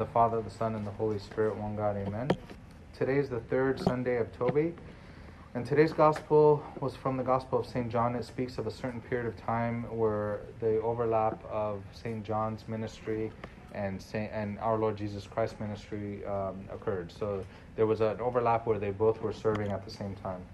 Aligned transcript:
of 0.00 0.06
the 0.06 0.12
Father, 0.12 0.42
the 0.42 0.50
Son, 0.50 0.74
and 0.74 0.86
the 0.86 0.90
Holy 0.90 1.18
Spirit, 1.18 1.56
one 1.56 1.74
God, 1.74 1.96
amen. 1.96 2.28
Today 2.92 3.16
is 3.16 3.30
the 3.30 3.40
third 3.40 3.80
Sunday 3.80 4.18
of 4.18 4.30
Tobi, 4.38 4.74
and 5.54 5.64
today's 5.64 5.94
gospel 5.94 6.62
was 6.80 6.94
from 6.94 7.16
the 7.16 7.22
Gospel 7.22 7.60
of 7.60 7.66
St. 7.66 7.90
John. 7.90 8.14
It 8.14 8.26
speaks 8.26 8.58
of 8.58 8.66
a 8.66 8.70
certain 8.70 9.00
period 9.00 9.26
of 9.26 9.38
time 9.38 9.84
where 9.96 10.40
the 10.60 10.82
overlap 10.82 11.42
of 11.50 11.82
St. 11.92 12.22
John's 12.22 12.68
ministry 12.68 13.32
and 13.72 14.02
Saint, 14.02 14.30
and 14.32 14.58
our 14.58 14.76
Lord 14.76 14.98
Jesus 14.98 15.26
Christ 15.26 15.58
ministry 15.60 16.22
um, 16.26 16.68
occurred. 16.70 17.10
So 17.10 17.42
there 17.74 17.86
was 17.86 18.02
an 18.02 18.20
overlap 18.20 18.66
where 18.66 18.78
they 18.78 18.90
both 18.90 19.22
were 19.22 19.32
serving 19.32 19.70
at 19.70 19.82
the 19.82 19.90
same 19.90 20.14
time. 20.16 20.44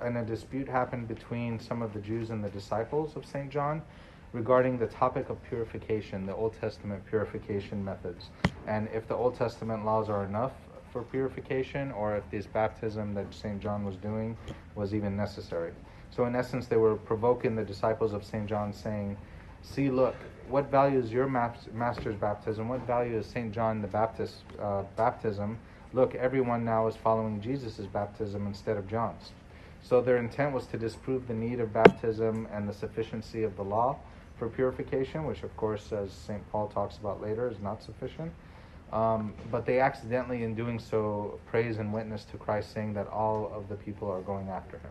And 0.00 0.16
a 0.16 0.24
dispute 0.24 0.66
happened 0.66 1.08
between 1.08 1.60
some 1.60 1.82
of 1.82 1.92
the 1.92 2.00
Jews 2.00 2.30
and 2.30 2.42
the 2.42 2.48
disciples 2.48 3.16
of 3.16 3.26
St. 3.26 3.50
John 3.50 3.82
regarding 4.32 4.78
the 4.78 4.86
topic 4.86 5.30
of 5.30 5.42
purification, 5.44 6.26
the 6.26 6.34
Old 6.34 6.54
Testament 6.60 7.04
purification 7.06 7.84
methods, 7.84 8.30
and 8.66 8.88
if 8.92 9.08
the 9.08 9.14
Old 9.14 9.36
Testament 9.36 9.84
laws 9.84 10.08
are 10.08 10.24
enough 10.24 10.52
for 10.92 11.02
purification, 11.02 11.90
or 11.92 12.16
if 12.16 12.30
this 12.30 12.46
baptism 12.46 13.14
that 13.14 13.32
St. 13.32 13.60
John 13.60 13.84
was 13.84 13.96
doing 13.96 14.36
was 14.74 14.94
even 14.94 15.16
necessary. 15.16 15.72
So, 16.10 16.24
in 16.24 16.34
essence, 16.34 16.66
they 16.66 16.76
were 16.76 16.96
provoking 16.96 17.54
the 17.54 17.64
disciples 17.64 18.12
of 18.12 18.24
St. 18.24 18.46
John, 18.46 18.72
saying, 18.72 19.16
See, 19.62 19.90
look, 19.90 20.14
what 20.48 20.70
value 20.70 20.98
is 20.98 21.12
your 21.12 21.26
master's 21.26 22.16
baptism? 22.16 22.68
What 22.68 22.86
value 22.86 23.18
is 23.18 23.26
St. 23.26 23.52
John 23.52 23.82
the 23.82 23.88
Baptist's 23.88 24.42
uh, 24.60 24.84
baptism? 24.96 25.58
Look, 25.92 26.14
everyone 26.14 26.64
now 26.64 26.86
is 26.86 26.96
following 26.96 27.40
Jesus' 27.40 27.78
baptism 27.86 28.46
instead 28.46 28.76
of 28.76 28.88
John's. 28.88 29.32
So 29.82 30.00
their 30.00 30.16
intent 30.16 30.52
was 30.52 30.66
to 30.68 30.78
disprove 30.78 31.26
the 31.28 31.34
need 31.34 31.60
of 31.60 31.72
baptism 31.72 32.46
and 32.52 32.68
the 32.68 32.72
sufficiency 32.72 33.42
of 33.42 33.56
the 33.56 33.64
law 33.64 33.98
for 34.38 34.48
purification, 34.48 35.24
which, 35.24 35.42
of 35.42 35.56
course, 35.56 35.92
as 35.92 36.12
St. 36.12 36.48
Paul 36.50 36.68
talks 36.68 36.96
about 36.96 37.20
later, 37.20 37.48
is 37.50 37.60
not 37.60 37.82
sufficient. 37.82 38.32
Um, 38.92 39.34
but 39.50 39.66
they 39.66 39.80
accidentally, 39.80 40.42
in 40.44 40.54
doing 40.54 40.78
so, 40.78 41.38
praise 41.46 41.78
and 41.78 41.92
witness 41.92 42.24
to 42.26 42.38
Christ, 42.38 42.72
saying 42.72 42.94
that 42.94 43.08
all 43.08 43.52
of 43.54 43.68
the 43.68 43.74
people 43.74 44.10
are 44.10 44.22
going 44.22 44.48
after 44.48 44.78
him. 44.78 44.90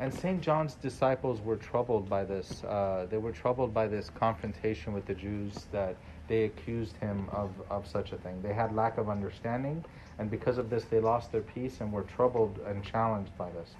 And 0.00 0.14
St. 0.14 0.40
John's 0.40 0.74
disciples 0.74 1.40
were 1.40 1.56
troubled 1.56 2.08
by 2.08 2.24
this. 2.24 2.62
Uh, 2.64 3.06
they 3.10 3.18
were 3.18 3.32
troubled 3.32 3.74
by 3.74 3.88
this 3.88 4.10
confrontation 4.10 4.92
with 4.92 5.06
the 5.06 5.14
Jews 5.14 5.66
that 5.72 5.96
they 6.28 6.44
accused 6.44 6.96
him 6.98 7.28
of, 7.32 7.50
of 7.68 7.86
such 7.86 8.12
a 8.12 8.16
thing. 8.16 8.40
They 8.42 8.52
had 8.52 8.74
lack 8.74 8.98
of 8.98 9.08
understanding, 9.08 9.84
and 10.18 10.30
because 10.30 10.58
of 10.58 10.70
this, 10.70 10.84
they 10.84 11.00
lost 11.00 11.32
their 11.32 11.40
peace 11.40 11.80
and 11.80 11.92
were 11.92 12.02
troubled 12.02 12.60
and 12.66 12.84
challenged 12.84 13.36
by 13.36 13.50
this. 13.50 13.74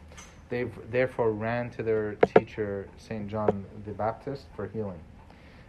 They 0.49 0.65
therefore 0.91 1.33
ran 1.33 1.71
to 1.71 1.83
their 1.83 2.15
teacher, 2.15 2.89
St. 2.97 3.29
John 3.29 3.67
the 3.85 3.93
Baptist, 3.93 4.47
for 4.57 4.67
healing. 4.69 5.01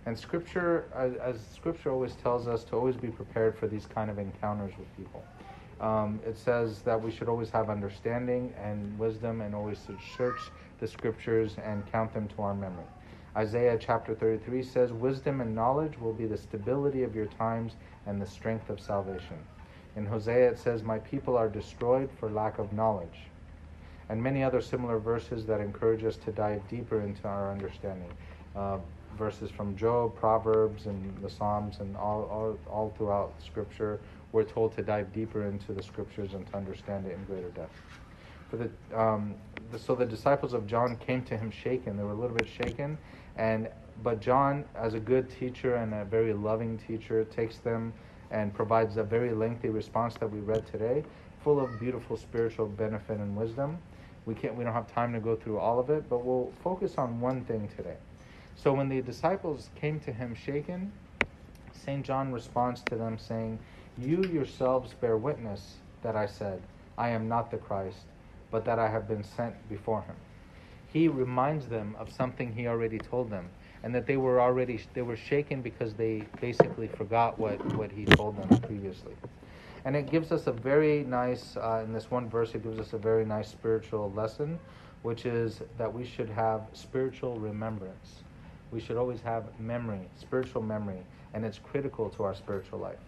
And 0.06 0.18
Scripture, 0.18 0.86
as, 0.96 1.16
as, 1.16 1.46
Scripture 1.54 1.92
always 1.92 2.16
tells 2.16 2.48
us, 2.48 2.64
to 2.66 2.76
always 2.76 2.96
be 2.96 3.10
prepared 3.10 3.58
for 3.58 3.68
these 3.68 3.86
kind 3.86 4.10
of 4.10 4.18
encounters 4.18 4.72
with 4.78 4.88
people. 4.96 5.24
Um, 5.82 6.20
it 6.26 6.38
says 6.38 6.82
that 6.84 7.02
we 7.02 7.12
should 7.12 7.28
always 7.28 7.50
have 7.50 7.70
understanding 7.70 8.54
and 8.62 8.98
wisdom 8.98 9.42
and 9.42 9.54
always 9.54 9.80
search 10.18 10.40
the 10.80 10.88
Scriptures 10.88 11.56
and 11.64 11.86
count 11.92 12.14
them 12.14 12.28
to 12.30 12.42
our 12.42 12.54
memory. 12.54 12.86
Isaiah 13.36 13.78
chapter 13.80 14.16
33 14.16 14.64
says, 14.64 14.92
Wisdom 14.94 15.42
and 15.42 15.54
knowledge 15.54 16.00
will 16.00 16.14
be 16.14 16.26
the 16.26 16.38
stability 16.38 17.04
of 17.04 17.16
your 17.16 17.28
times 17.28 17.76
and 18.06 18.22
the 18.22 18.26
strength 18.26 18.70
of 18.70 18.80
salvation. 18.80 19.38
In 19.96 20.06
Hosea 20.06 20.50
it 20.50 20.58
says, 20.58 20.84
My 20.84 21.00
people 21.00 21.38
are 21.38 21.50
destroyed 21.50 22.10
for 22.18 22.30
lack 22.30 22.60
of 22.60 22.74
knowledge 22.74 23.30
and 24.10 24.22
many 24.22 24.44
other 24.44 24.62
similar 24.62 25.00
verses 25.00 25.46
that 25.46 25.62
encourage 25.62 26.04
us 26.04 26.18
to 26.18 26.32
dive 26.32 26.68
deeper 26.68 27.02
into 27.02 27.28
our 27.28 27.52
understanding. 27.52 28.12
Uh, 28.56 28.80
verses 29.18 29.50
from 29.52 29.76
Job, 29.76 30.16
Proverbs, 30.16 30.86
and 30.86 31.24
the 31.24 31.30
Psalms, 31.30 31.80
and 31.80 31.96
all, 31.98 32.24
all, 32.24 32.60
all 32.72 32.94
throughout 32.98 33.34
Scripture, 33.44 34.00
we're 34.32 34.44
told 34.44 34.76
to 34.76 34.82
dive 34.82 35.12
deeper 35.14 35.46
into 35.46 35.74
the 35.74 35.84
Scriptures 35.84 36.34
and 36.34 36.46
to 36.48 36.58
understand 36.58 37.06
it 37.06 37.14
in 37.14 37.24
greater 37.26 37.50
depth. 37.50 37.74
For 38.50 38.58
the, 38.58 39.00
um, 39.00 39.36
the, 39.72 39.78
so 39.80 39.96
the 39.96 40.06
disciples 40.06 40.54
of 40.54 40.66
John 40.66 40.96
came 40.98 41.23
to 41.26 41.38
him 41.38 41.52
shaken. 41.52 41.98
They 41.98 42.04
were 42.04 42.12
a 42.12 42.16
little 42.16 42.36
bit 42.36 42.48
shaken, 42.48 42.98
and 43.38 43.70
but 44.02 44.22
John, 44.22 44.64
as 44.76 44.94
a 44.94 45.00
good 45.00 45.30
teacher 45.30 45.76
and 45.76 45.94
a 45.94 46.06
very 46.06 46.33
loving 46.33 46.78
teacher, 46.78 47.26
takes 47.26 47.58
them 47.58 47.94
and 48.32 48.54
provides 48.54 48.98
a 48.98 49.04
very 49.04 49.33
lengthy 49.33 49.70
response 49.70 50.16
that 50.16 50.32
we 50.32 50.39
read 50.39 50.66
today, 50.67 51.04
full 51.44 51.60
of 51.60 51.80
beautiful 51.80 52.16
spiritual 52.16 52.67
benefit 52.67 53.17
and 53.17 53.36
wisdom. 53.36 53.78
We 54.30 54.36
can't 54.36 54.54
we 54.54 54.64
don't 54.64 54.73
have 54.73 54.94
time 54.94 55.12
to 55.14 55.20
go 55.20 55.36
through 55.36 55.58
all 55.58 55.80
of 55.80 55.90
it, 55.90 56.08
but 56.08 56.23
we'll 56.23 56.54
focus 56.64 57.00
on 57.00 57.20
one 57.20 57.44
thing 57.45 57.67
today. 57.76 57.98
So 58.56 58.72
when 58.72 58.88
the 58.88 59.02
disciples 59.02 59.72
came 59.73 60.00
to 60.02 60.14
him 60.14 60.36
shaken, 60.36 60.92
St. 61.73 62.06
John 62.06 62.32
responds 62.32 62.84
to 62.84 62.95
them 62.95 63.18
saying, 63.18 63.58
You 63.98 64.23
yourselves 64.26 64.94
bear 64.94 65.18
witness 65.18 65.78
that 66.04 66.16
I 66.16 66.28
said, 66.28 66.62
I 66.95 67.10
am 67.10 67.28
not 67.28 67.50
the 67.50 67.58
Christ, 67.58 68.06
but 68.52 68.66
that 68.66 68.78
I 68.78 68.88
have 68.89 69.08
been 69.08 69.23
sent 69.23 69.68
before 69.68 70.04
him. 70.04 70.16
He 70.94 71.08
reminds 71.08 71.68
them 71.68 71.95
of 71.98 72.12
something 72.12 72.54
he 72.54 72.68
already 72.68 73.00
told 73.00 73.32
them, 73.32 73.50
and 73.82 73.95
that 73.95 74.06
they 74.06 74.18
were 74.18 74.39
already 74.39 74.80
they 74.94 75.02
were 75.02 75.18
shaken 75.18 75.64
because 75.64 75.95
they 75.95 76.30
basically 76.39 76.88
forgot 76.88 77.39
what, 77.39 77.58
what 77.73 77.92
he 77.92 78.06
told 78.06 78.38
them 78.38 78.60
previously. 78.60 79.16
And 79.86 79.95
it 79.95 80.10
gives 80.10 80.32
us 80.32 80.48
a 80.48 80.52
very 80.52 81.04
nice, 81.04 81.56
uh, 81.58 81.84
in 81.86 81.94
this 81.94 82.12
one 82.12 82.30
verse, 82.30 82.54
it 82.54 82.64
gives 82.64 82.80
us 82.80 82.94
a 82.94 82.98
very 82.98 83.26
nice 83.26 83.48
spiritual 83.48 84.12
lesson, 84.12 84.60
which 85.04 85.26
is 85.26 85.62
that 85.78 85.94
we 85.94 86.06
should 86.06 86.30
have 86.30 86.67
spiritual 86.73 87.40
remembrance. 87.40 88.23
We 88.72 88.80
should 88.80 88.98
always 88.98 89.22
have 89.22 89.60
memory, 89.60 90.02
spiritual 90.20 90.62
memory, 90.62 91.00
and 91.34 91.45
it's 91.45 91.58
critical 91.58 92.10
to 92.12 92.23
our 92.23 92.36
spiritual 92.36 92.80
life. 92.80 93.00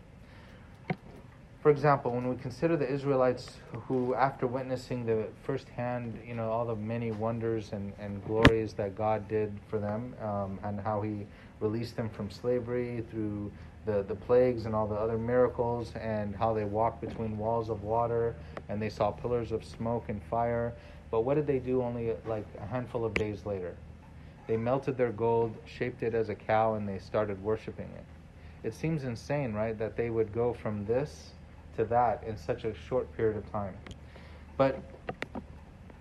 For 1.61 1.69
example, 1.69 2.11
when 2.11 2.27
we 2.27 2.35
consider 2.37 2.75
the 2.75 2.91
Israelites 2.91 3.57
who, 3.87 4.15
after 4.15 4.47
witnessing 4.47 5.05
the 5.05 5.27
firsthand, 5.43 6.19
you 6.27 6.33
know, 6.33 6.49
all 6.49 6.65
the 6.65 6.75
many 6.75 7.11
wonders 7.11 7.71
and, 7.71 7.93
and 7.99 8.25
glories 8.25 8.73
that 8.73 8.95
God 8.95 9.27
did 9.27 9.53
for 9.67 9.77
them, 9.77 10.15
um, 10.21 10.59
and 10.63 10.79
how 10.79 11.01
He 11.01 11.27
released 11.59 11.95
them 11.95 12.09
from 12.09 12.31
slavery 12.31 13.03
through 13.11 13.51
the, 13.85 14.03
the 14.03 14.15
plagues 14.15 14.65
and 14.65 14.75
all 14.75 14.87
the 14.87 14.95
other 14.95 15.17
miracles 15.17 15.93
and 15.95 16.35
how 16.35 16.53
they 16.53 16.65
walked 16.65 17.01
between 17.01 17.37
walls 17.37 17.69
of 17.69 17.83
water 17.83 18.35
and 18.69 18.81
they 18.81 18.89
saw 18.89 19.11
pillars 19.11 19.51
of 19.51 19.63
smoke 19.63 20.09
and 20.09 20.21
fire. 20.23 20.73
But 21.09 21.21
what 21.21 21.35
did 21.35 21.47
they 21.47 21.59
do 21.59 21.81
only 21.81 22.13
like 22.25 22.45
a 22.61 22.65
handful 22.65 23.03
of 23.03 23.17
days 23.17 23.45
later? 23.45 23.75
They 24.47 24.57
melted 24.57 24.97
their 24.97 25.11
gold, 25.11 25.57
shaped 25.65 26.03
it 26.03 26.13
as 26.13 26.29
a 26.29 26.35
cow, 26.35 26.75
and 26.75 26.87
they 26.87 26.99
started 26.99 27.41
worshiping 27.43 27.89
it. 27.95 28.03
It 28.63 28.73
seems 28.73 29.03
insane, 29.03 29.53
right, 29.53 29.77
that 29.77 29.95
they 29.95 30.09
would 30.09 30.33
go 30.33 30.53
from 30.53 30.85
this 30.85 31.31
to 31.75 31.85
that 31.85 32.23
in 32.25 32.37
such 32.37 32.63
a 32.65 32.73
short 32.73 33.15
period 33.15 33.37
of 33.37 33.51
time. 33.51 33.75
But 34.57 34.81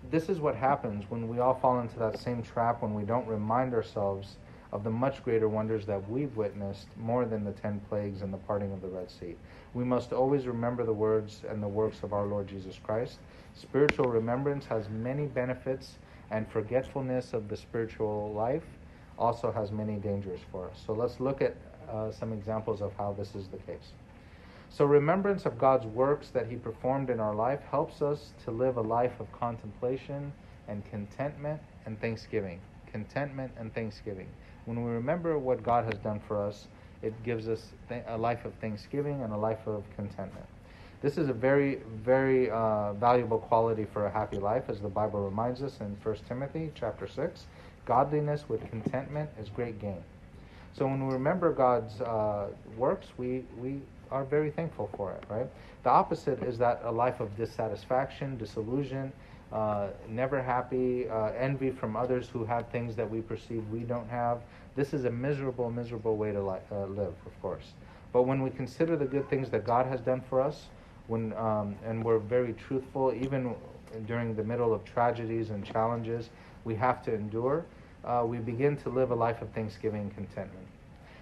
this 0.09 0.29
is 0.29 0.39
what 0.39 0.55
happens 0.55 1.05
when 1.09 1.27
we 1.27 1.39
all 1.39 1.53
fall 1.53 1.79
into 1.79 1.97
that 1.99 2.17
same 2.17 2.43
trap 2.43 2.81
when 2.81 2.93
we 2.93 3.03
don't 3.03 3.27
remind 3.27 3.73
ourselves 3.73 4.35
of 4.71 4.83
the 4.83 4.89
much 4.89 5.23
greater 5.23 5.49
wonders 5.49 5.85
that 5.85 6.09
we've 6.09 6.35
witnessed 6.35 6.87
more 6.97 7.25
than 7.25 7.43
the 7.43 7.51
ten 7.51 7.79
plagues 7.89 8.21
and 8.21 8.33
the 8.33 8.37
parting 8.37 8.71
of 8.71 8.81
the 8.81 8.87
Red 8.87 9.11
Sea. 9.11 9.35
We 9.73 9.83
must 9.83 10.13
always 10.13 10.47
remember 10.47 10.83
the 10.83 10.93
words 10.93 11.43
and 11.47 11.61
the 11.61 11.67
works 11.67 12.03
of 12.03 12.13
our 12.13 12.25
Lord 12.25 12.47
Jesus 12.47 12.79
Christ. 12.81 13.19
Spiritual 13.53 14.07
remembrance 14.07 14.65
has 14.65 14.89
many 14.89 15.25
benefits, 15.25 15.97
and 16.29 16.47
forgetfulness 16.47 17.33
of 17.33 17.49
the 17.49 17.57
spiritual 17.57 18.33
life 18.33 18.63
also 19.17 19.51
has 19.51 19.71
many 19.71 19.97
dangers 19.97 20.39
for 20.51 20.69
us. 20.69 20.81
So 20.85 20.93
let's 20.93 21.19
look 21.19 21.41
at 21.41 21.55
uh, 21.89 22.11
some 22.11 22.31
examples 22.33 22.81
of 22.81 22.93
how 22.97 23.13
this 23.13 23.35
is 23.35 23.47
the 23.49 23.57
case. 23.57 23.91
So, 24.69 24.85
remembrance 24.85 25.45
of 25.45 25.57
God's 25.57 25.85
works 25.85 26.29
that 26.29 26.47
He 26.47 26.55
performed 26.55 27.09
in 27.09 27.19
our 27.19 27.35
life 27.35 27.59
helps 27.69 28.01
us 28.01 28.31
to 28.45 28.51
live 28.51 28.77
a 28.77 28.81
life 28.81 29.19
of 29.19 29.29
contemplation 29.33 30.31
and 30.69 30.85
contentment 30.89 31.59
and 31.85 31.99
thanksgiving. 31.99 32.61
Contentment 32.89 33.51
and 33.57 33.73
thanksgiving. 33.73 34.29
When 34.65 34.83
we 34.83 34.91
remember 34.91 35.37
what 35.37 35.63
God 35.63 35.85
has 35.85 35.97
done 35.99 36.19
for 36.27 36.45
us, 36.45 36.67
it 37.01 37.13
gives 37.23 37.47
us 37.47 37.71
a 38.07 38.17
life 38.17 38.45
of 38.45 38.53
thanksgiving 38.55 39.21
and 39.21 39.33
a 39.33 39.37
life 39.37 39.65
of 39.65 39.83
contentment. 39.95 40.45
This 41.01 41.17
is 41.17 41.29
a 41.29 41.33
very, 41.33 41.79
very 42.03 42.51
uh, 42.51 42.93
valuable 42.93 43.39
quality 43.39 43.85
for 43.91 44.05
a 44.05 44.11
happy 44.11 44.37
life, 44.37 44.65
as 44.69 44.79
the 44.79 44.87
Bible 44.87 45.21
reminds 45.21 45.63
us 45.63 45.79
in 45.79 45.97
1 46.03 46.15
Timothy 46.27 46.71
chapter 46.75 47.07
6. 47.07 47.47
Godliness 47.85 48.47
with 48.47 48.67
contentment 48.69 49.27
is 49.39 49.49
great 49.49 49.81
gain. 49.81 50.03
So 50.73 50.85
when 50.85 51.07
we 51.07 51.13
remember 51.13 51.51
God's 51.51 51.99
uh, 52.01 52.49
works, 52.77 53.07
we, 53.17 53.43
we 53.57 53.81
are 54.11 54.23
very 54.23 54.51
thankful 54.51 54.91
for 54.95 55.11
it, 55.13 55.23
right? 55.27 55.47
The 55.83 55.89
opposite 55.89 56.43
is 56.43 56.59
that 56.59 56.81
a 56.83 56.91
life 56.91 57.19
of 57.19 57.35
dissatisfaction, 57.35 58.37
disillusion, 58.37 59.11
uh, 59.51 59.89
never 60.07 60.41
happy, 60.41 61.07
uh, 61.09 61.31
envy 61.31 61.71
from 61.71 61.95
others 61.95 62.29
who 62.29 62.45
have 62.45 62.67
things 62.69 62.95
that 62.95 63.09
we 63.09 63.21
perceive 63.21 63.67
we 63.69 63.81
don't 63.81 64.09
have. 64.09 64.41
This 64.75 64.93
is 64.93 65.05
a 65.05 65.11
miserable, 65.11 65.69
miserable 65.71 66.17
way 66.17 66.31
to 66.31 66.41
li- 66.41 66.59
uh, 66.71 66.85
live, 66.85 67.13
of 67.25 67.41
course. 67.41 67.73
But 68.13 68.23
when 68.23 68.41
we 68.41 68.49
consider 68.49 68.95
the 68.95 69.05
good 69.05 69.29
things 69.29 69.49
that 69.51 69.65
God 69.65 69.85
has 69.87 70.01
done 70.01 70.21
for 70.21 70.41
us, 70.41 70.67
when 71.07 71.33
um, 71.33 71.75
and 71.85 72.03
we're 72.03 72.19
very 72.19 72.53
truthful, 72.53 73.13
even 73.13 73.55
during 74.07 74.35
the 74.35 74.43
middle 74.43 74.73
of 74.73 74.83
tragedies 74.85 75.49
and 75.49 75.65
challenges 75.65 76.29
we 76.63 76.75
have 76.75 77.03
to 77.03 77.13
endure, 77.13 77.65
uh, 78.05 78.23
we 78.25 78.37
begin 78.39 78.77
to 78.77 78.89
live 78.89 79.11
a 79.11 79.15
life 79.15 79.41
of 79.41 79.49
thanksgiving 79.51 80.01
and 80.01 80.15
contentment. 80.15 80.67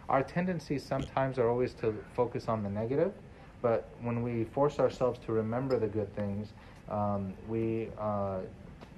our 0.09 0.23
tendencies 0.23 0.83
sometimes 0.83 1.37
are 1.39 1.49
always 1.49 1.73
to 1.75 1.93
focus 2.15 2.47
on 2.47 2.63
the 2.63 2.69
negative, 2.69 3.13
but 3.61 3.89
when 4.01 4.21
we 4.23 4.43
force 4.45 4.79
ourselves 4.79 5.19
to 5.25 5.31
remember 5.33 5.77
the 5.79 5.87
good 5.87 6.13
things, 6.15 6.53
um, 6.89 7.33
we, 7.47 7.89
uh, 8.00 8.39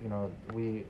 you 0.02 0.10
know, 0.10 0.32
we 0.54 0.86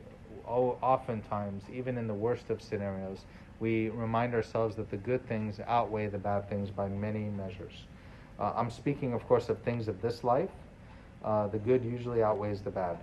oftentimes, 0.46 1.64
even 1.74 1.98
in 1.98 2.08
the 2.08 2.14
worst 2.14 2.50
of 2.50 2.62
scenarios, 2.62 3.26
we 3.60 3.90
remind 3.90 4.34
ourselves 4.34 4.76
that 4.76 4.90
the 4.90 4.98
good 4.98 5.26
things 5.28 5.60
outweigh 5.68 6.08
the 6.08 6.18
bad 6.18 6.50
things 6.50 6.70
by 6.70 6.88
many 6.88 7.26
measures. 7.26 7.84
Uh, 8.40 8.54
I'm 8.56 8.72
speaking, 8.72 9.14
of 9.14 9.26
course, 9.28 9.50
of 9.50 9.60
things 9.60 9.88
of 9.88 10.02
this 10.02 10.24
life. 10.24 10.50
Uh, 11.24 11.48
the 11.48 11.60
good 11.60 11.86
usually 11.86 12.24
outweighs 12.24 12.62
the 12.62 12.72
bad. 12.72 12.98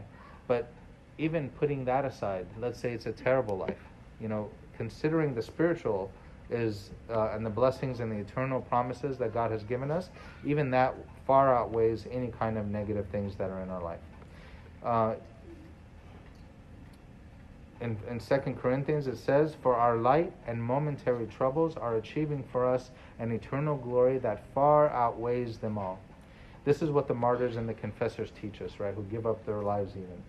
But 0.48 0.68
even 1.16 1.48
putting 1.50 1.84
that 1.84 2.04
aside, 2.04 2.46
let's 2.60 2.78
say 2.80 2.92
it's 2.92 3.06
a 3.06 3.12
terrible 3.12 3.56
life, 3.56 3.84
you 4.20 4.28
know, 4.28 4.50
considering 4.76 5.34
the 5.34 5.42
spiritual 5.42 6.10
is 6.50 6.90
uh, 7.10 7.30
and 7.32 7.44
the 7.44 7.50
blessings 7.50 8.00
and 8.00 8.10
the 8.10 8.16
eternal 8.16 8.60
promises 8.60 9.18
that 9.18 9.32
God 9.34 9.50
has 9.50 9.62
given 9.64 9.90
us, 9.90 10.10
even 10.44 10.70
that 10.70 10.94
far 11.26 11.54
outweighs 11.54 12.06
any 12.10 12.28
kind 12.28 12.56
of 12.56 12.66
negative 12.68 13.06
things 13.08 13.36
that 13.36 13.50
are 13.50 13.60
in 13.60 13.70
our 13.70 13.82
life. 13.82 14.00
Uh, 14.82 15.14
in, 17.80 17.96
in 18.10 18.18
2 18.18 18.36
Corinthians 18.60 19.06
it 19.06 19.16
says, 19.16 19.54
For 19.62 19.74
our 19.76 19.96
light 19.96 20.32
and 20.46 20.62
momentary 20.62 21.26
troubles 21.26 21.76
are 21.76 21.96
achieving 21.96 22.42
for 22.50 22.66
us 22.66 22.90
an 23.18 23.30
eternal 23.30 23.76
glory 23.76 24.18
that 24.18 24.42
far 24.54 24.90
outweighs 24.90 25.58
them 25.58 25.78
all. 25.78 26.00
This 26.64 26.82
is 26.82 26.90
what 26.90 27.08
the 27.08 27.14
martyrs 27.14 27.56
and 27.56 27.68
the 27.68 27.74
confessors 27.74 28.30
teach 28.40 28.60
us, 28.60 28.80
right? 28.80 28.94
Who 28.94 29.02
give 29.04 29.26
up 29.26 29.44
their 29.46 29.62
lives 29.62 29.92
even. 29.92 30.22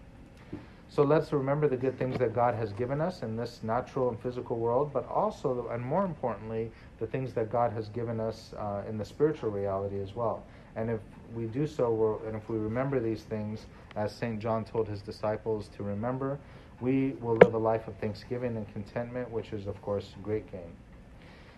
So 0.91 1.03
let's 1.03 1.31
remember 1.31 1.68
the 1.68 1.77
good 1.77 2.00
things 2.00 2.18
that 2.18 2.33
God 2.33 2.56
has 2.56 2.74
given 2.74 3.00
us 3.00 3.21
in 3.21 3.36
this 3.36 3.62
natural 3.62 4.09
and 4.09 4.19
physical 4.19 4.57
world, 4.57 4.91
but 4.91 5.06
also, 5.07 5.68
and 5.68 5.83
more 5.83 6.03
importantly, 6.03 6.71
the 6.97 7.06
things 7.06 7.31
that 7.36 7.51
God 7.51 7.71
has 7.74 7.89
given 7.89 8.19
us 8.19 8.53
uh, 8.53 8.83
in 8.89 8.97
the 8.97 9.06
spiritual 9.06 9.51
reality 9.51 10.00
as 10.00 10.15
well. 10.15 10.47
And 10.75 10.89
if 10.89 11.01
we 11.36 11.45
do 11.45 11.68
so, 11.68 12.24
and 12.25 12.36
if 12.36 12.50
we 12.50 12.57
remember 12.57 13.00
these 13.00 13.21
things, 13.21 13.68
as 13.95 14.15
St. 14.15 14.39
John 14.39 14.65
told 14.65 14.88
his 14.88 15.03
disciples 15.03 15.69
to 15.77 15.83
remember, 15.83 16.39
we 16.81 17.12
will 17.21 17.36
live 17.36 17.53
a 17.53 17.59
life 17.59 17.88
of 17.88 17.95
thanksgiving 17.97 18.57
and 18.57 18.68
contentment, 18.74 19.30
which 19.30 19.53
is, 19.53 19.68
of 19.68 19.80
course, 19.83 20.15
great 20.24 20.51
gain. 20.51 20.75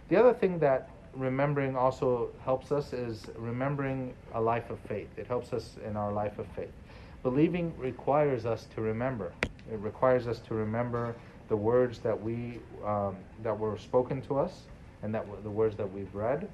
The 0.09 0.17
other 0.17 0.33
thing 0.33 0.59
that 0.59 0.89
remembering 1.13 1.77
also 1.77 2.33
helps 2.43 2.69
us 2.73 2.91
is 2.91 3.29
remembering 3.37 4.13
a 4.33 4.41
life 4.41 4.69
of 4.69 4.79
faith. 4.81 5.17
It 5.17 5.27
helps 5.27 5.53
us 5.53 5.77
in 5.77 5.95
our 5.95 6.11
life 6.11 6.37
of 6.37 6.47
faith. 6.47 6.73
Believing 7.23 7.77
requires 7.77 8.45
us 8.45 8.67
to 8.75 8.81
remember. 8.81 9.31
It 9.71 9.79
requires 9.79 10.27
us 10.27 10.39
to 10.39 10.55
remember 10.55 11.15
the 11.49 11.55
words 11.55 11.99
that 11.99 12.19
we 12.19 12.59
um, 12.85 13.15
that 13.43 13.57
were 13.57 13.77
spoken 13.77 14.21
to 14.23 14.39
us, 14.39 14.63
and 15.03 15.13
that 15.13 15.25
the 15.43 15.49
words 15.49 15.75
that 15.77 15.91
we've 15.91 16.13
read. 16.15 16.49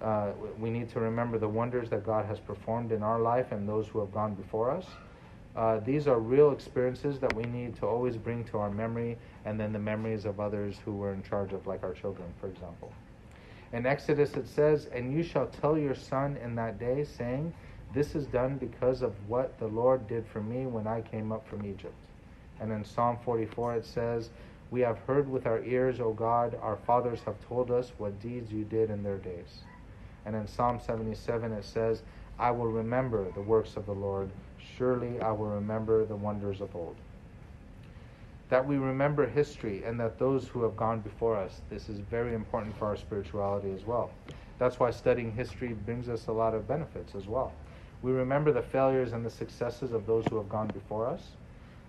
Uh, 0.00 0.32
we 0.58 0.68
need 0.68 0.88
to 0.90 1.00
remember 1.00 1.38
the 1.38 1.48
wonders 1.48 1.88
that 1.90 2.04
God 2.04 2.26
has 2.26 2.40
performed 2.40 2.90
in 2.90 3.02
our 3.02 3.20
life 3.20 3.52
and 3.52 3.68
those 3.68 3.86
who 3.86 4.00
have 4.00 4.12
gone 4.12 4.34
before 4.34 4.70
us. 4.70 4.86
Uh, 5.54 5.78
these 5.80 6.08
are 6.08 6.18
real 6.18 6.50
experiences 6.50 7.20
that 7.20 7.32
we 7.32 7.44
need 7.44 7.76
to 7.76 7.86
always 7.86 8.16
bring 8.16 8.42
to 8.44 8.58
our 8.58 8.70
memory, 8.70 9.16
and 9.44 9.60
then 9.60 9.72
the 9.72 9.78
memories 9.78 10.24
of 10.24 10.40
others 10.40 10.76
who 10.84 10.92
were 10.92 11.12
in 11.12 11.22
charge 11.22 11.52
of, 11.52 11.66
like 11.66 11.82
our 11.84 11.92
children, 11.92 12.28
for 12.40 12.48
example. 12.48 12.92
In 13.72 13.86
Exodus 13.86 14.34
it 14.34 14.48
says, 14.48 14.86
And 14.86 15.12
you 15.12 15.22
shall 15.22 15.46
tell 15.46 15.78
your 15.78 15.94
son 15.94 16.36
in 16.42 16.54
that 16.56 16.78
day, 16.78 17.04
saying, 17.04 17.52
this 17.92 18.14
is 18.14 18.26
done 18.26 18.56
because 18.56 19.02
of 19.02 19.12
what 19.28 19.58
the 19.58 19.66
Lord 19.66 20.08
did 20.08 20.26
for 20.26 20.40
me 20.40 20.66
when 20.66 20.86
I 20.86 21.02
came 21.02 21.30
up 21.30 21.46
from 21.46 21.66
Egypt. 21.66 21.94
And 22.60 22.72
in 22.72 22.84
Psalm 22.84 23.18
44 23.24 23.76
it 23.76 23.84
says, 23.84 24.30
We 24.70 24.80
have 24.80 24.98
heard 25.00 25.28
with 25.28 25.46
our 25.46 25.62
ears, 25.64 26.00
O 26.00 26.12
God, 26.12 26.58
our 26.62 26.76
fathers 26.76 27.20
have 27.26 27.36
told 27.46 27.70
us 27.70 27.92
what 27.98 28.20
deeds 28.20 28.52
you 28.52 28.64
did 28.64 28.90
in 28.90 29.02
their 29.02 29.18
days. 29.18 29.64
And 30.24 30.36
in 30.36 30.46
Psalm 30.46 30.80
77 30.84 31.52
it 31.52 31.64
says, 31.64 32.02
I 32.38 32.50
will 32.50 32.68
remember 32.68 33.30
the 33.32 33.40
works 33.40 33.76
of 33.76 33.86
the 33.86 33.92
Lord. 33.92 34.30
Surely 34.76 35.20
I 35.20 35.32
will 35.32 35.48
remember 35.48 36.04
the 36.04 36.16
wonders 36.16 36.60
of 36.60 36.74
old. 36.74 36.96
That 38.48 38.66
we 38.66 38.76
remember 38.76 39.26
history 39.26 39.82
and 39.84 39.98
that 40.00 40.18
those 40.18 40.46
who 40.48 40.62
have 40.62 40.76
gone 40.76 41.00
before 41.00 41.36
us, 41.36 41.60
this 41.68 41.88
is 41.88 41.98
very 41.98 42.34
important 42.34 42.76
for 42.78 42.86
our 42.86 42.96
spirituality 42.96 43.72
as 43.72 43.86
well. 43.86 44.10
That's 44.58 44.78
why 44.78 44.90
studying 44.90 45.32
history 45.32 45.72
brings 45.72 46.08
us 46.08 46.28
a 46.28 46.32
lot 46.32 46.54
of 46.54 46.68
benefits 46.68 47.14
as 47.14 47.26
well. 47.26 47.52
We 48.02 48.10
remember 48.10 48.52
the 48.52 48.62
failures 48.62 49.12
and 49.12 49.24
the 49.24 49.30
successes 49.30 49.92
of 49.92 50.06
those 50.06 50.26
who 50.26 50.36
have 50.36 50.48
gone 50.48 50.66
before 50.68 51.06
us 51.06 51.22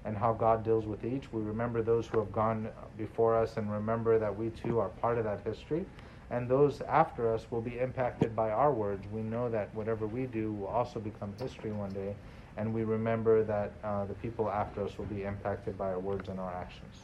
and 0.06 0.16
how 0.16 0.34
God 0.34 0.64
deals 0.64 0.86
with 0.86 1.04
each. 1.04 1.32
We 1.34 1.42
remember 1.42 1.82
those 1.82 2.06
who 2.06 2.20
have 2.20 2.32
gone 2.32 2.70
before 2.98 3.36
us 3.36 3.58
and 3.58 3.72
remember 3.72 4.20
that 4.20 4.38
we 4.38 4.50
too 4.50 4.80
are 4.80 4.90
part 4.90 5.18
of 5.18 5.24
that 5.24 5.42
history. 5.44 5.86
And 6.30 6.48
those 6.48 6.82
after 6.82 7.34
us 7.34 7.46
will 7.50 7.62
be 7.62 7.80
impacted 7.80 8.36
by 8.36 8.52
our 8.52 8.72
words. 8.72 9.06
We 9.12 9.22
know 9.22 9.50
that 9.50 9.74
whatever 9.74 10.06
we 10.06 10.26
do 10.26 10.52
will 10.54 10.68
also 10.68 11.00
become 11.00 11.34
history 11.40 11.72
one 11.72 11.92
day. 11.92 12.16
And 12.58 12.74
we 12.74 12.84
remember 12.84 13.44
that 13.46 13.72
uh, 13.84 14.06
the 14.06 14.14
people 14.16 14.50
after 14.50 14.84
us 14.84 14.98
will 14.98 15.06
be 15.06 15.24
impacted 15.24 15.78
by 15.78 15.88
our 15.90 16.00
words 16.00 16.30
and 16.30 16.40
our 16.40 16.54
actions. 16.54 16.96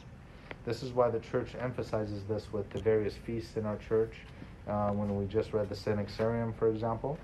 This 0.66 0.84
is 0.84 0.92
why 0.92 1.10
the 1.10 1.20
church 1.20 1.56
emphasizes 1.60 2.24
this 2.26 2.52
with 2.54 2.70
the 2.70 2.80
various 2.80 3.16
feasts 3.16 3.58
in 3.58 3.66
our 3.66 3.78
church. 3.78 4.14
Uh, 4.68 4.92
when 4.92 5.16
we 5.16 5.26
just 5.26 5.52
read 5.52 5.68
the 5.68 5.76
Synaxarium, 5.76 6.54
for 6.54 6.70
example. 6.70 7.18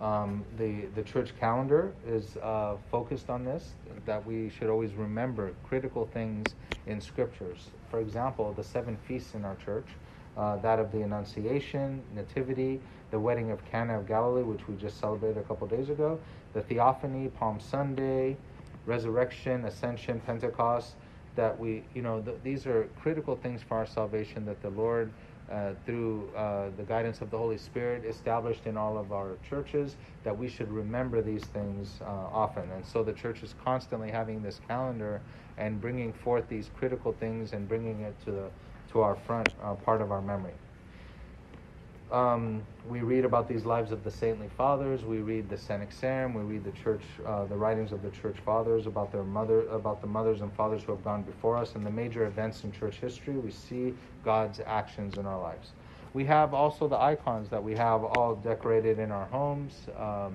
Um, 0.00 0.44
the, 0.58 0.86
the 0.94 1.02
church 1.02 1.32
calendar 1.40 1.94
is 2.06 2.36
uh, 2.36 2.76
focused 2.90 3.30
on 3.30 3.44
this, 3.44 3.72
that 4.04 4.24
we 4.26 4.50
should 4.50 4.68
always 4.68 4.92
remember 4.92 5.52
critical 5.64 6.06
things 6.12 6.54
in 6.86 7.00
scriptures. 7.00 7.70
For 7.90 8.00
example, 8.00 8.52
the 8.52 8.64
seven 8.64 8.98
feasts 9.08 9.34
in 9.34 9.44
our 9.44 9.56
church, 9.56 9.86
uh, 10.36 10.56
that 10.56 10.78
of 10.78 10.92
the 10.92 11.00
Annunciation, 11.00 12.02
Nativity, 12.14 12.80
the 13.10 13.18
wedding 13.18 13.50
of 13.50 13.64
Cana 13.64 13.98
of 13.98 14.06
Galilee, 14.06 14.42
which 14.42 14.68
we 14.68 14.76
just 14.76 15.00
celebrated 15.00 15.38
a 15.38 15.42
couple 15.44 15.66
days 15.66 15.88
ago, 15.88 16.20
the 16.52 16.60
Theophany, 16.60 17.28
Palm 17.28 17.58
Sunday, 17.58 18.36
Resurrection, 18.84 19.64
Ascension, 19.64 20.20
Pentecost, 20.20 20.94
that 21.36 21.58
we, 21.58 21.84
you 21.94 22.02
know, 22.02 22.20
th- 22.20 22.36
these 22.42 22.66
are 22.66 22.88
critical 23.00 23.36
things 23.36 23.62
for 23.62 23.76
our 23.76 23.86
salvation 23.86 24.44
that 24.46 24.60
the 24.60 24.70
Lord 24.70 25.10
uh, 25.50 25.74
through 25.84 26.28
uh, 26.36 26.70
the 26.76 26.82
guidance 26.82 27.20
of 27.20 27.30
the 27.30 27.38
Holy 27.38 27.58
Spirit 27.58 28.04
established 28.04 28.66
in 28.66 28.76
all 28.76 28.98
of 28.98 29.12
our 29.12 29.36
churches 29.48 29.96
that 30.24 30.36
we 30.36 30.48
should 30.48 30.70
remember 30.70 31.22
these 31.22 31.44
things 31.44 32.00
uh, 32.02 32.04
often. 32.04 32.70
And 32.72 32.84
so 32.84 33.02
the 33.02 33.12
church 33.12 33.42
is 33.42 33.54
constantly 33.64 34.10
having 34.10 34.42
this 34.42 34.60
calendar 34.66 35.22
and 35.56 35.80
bringing 35.80 36.12
forth 36.12 36.48
these 36.48 36.70
critical 36.76 37.12
things 37.12 37.52
and 37.52 37.68
bringing 37.68 38.00
it 38.00 38.14
to 38.24 38.30
the 38.30 38.50
to 38.92 39.00
our 39.00 39.16
front 39.16 39.52
uh, 39.62 39.74
part 39.74 40.00
of 40.00 40.12
our 40.12 40.22
memory 40.22 40.54
um, 42.10 42.62
we 42.88 43.00
read 43.00 43.24
about 43.24 43.48
these 43.48 43.64
lives 43.64 43.90
of 43.90 44.04
the 44.04 44.10
saintly 44.10 44.48
fathers. 44.56 45.04
We 45.04 45.18
read 45.18 45.48
the 45.48 45.56
Synaxarium. 45.56 46.34
We 46.34 46.42
read 46.42 46.64
the 46.64 46.72
church, 46.72 47.02
uh, 47.24 47.46
the 47.46 47.56
writings 47.56 47.90
of 47.90 48.02
the 48.02 48.10
church 48.10 48.36
fathers 48.44 48.86
about 48.86 49.10
their 49.10 49.24
mother, 49.24 49.66
about 49.68 50.00
the 50.00 50.06
mothers 50.06 50.40
and 50.40 50.52
fathers 50.52 50.82
who 50.84 50.92
have 50.92 51.02
gone 51.02 51.22
before 51.22 51.56
us, 51.56 51.74
and 51.74 51.84
the 51.84 51.90
major 51.90 52.26
events 52.26 52.62
in 52.62 52.70
church 52.70 52.96
history. 53.00 53.34
We 53.34 53.50
see 53.50 53.94
God's 54.24 54.60
actions 54.64 55.16
in 55.18 55.26
our 55.26 55.40
lives. 55.40 55.72
We 56.14 56.24
have 56.26 56.54
also 56.54 56.88
the 56.88 56.98
icons 56.98 57.48
that 57.50 57.62
we 57.62 57.74
have 57.74 58.04
all 58.04 58.36
decorated 58.36 58.98
in 58.98 59.10
our 59.10 59.26
homes 59.26 59.86
um, 59.98 60.34